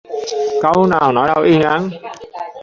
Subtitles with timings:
[0.61, 1.89] Cấu vào nỗi đau yên ắng